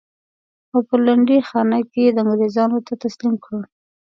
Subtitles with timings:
[0.73, 3.63] او په لنډۍ خانه کې یې انګرېزانو ته تسلیم کړل.